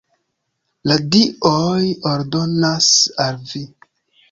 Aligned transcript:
La 0.91 0.95
dioj 1.15 1.83
ordonas 2.15 2.91
al 3.29 3.41
vi! 3.53 3.65